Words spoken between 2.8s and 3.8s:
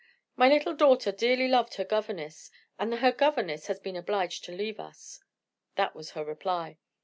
her governess has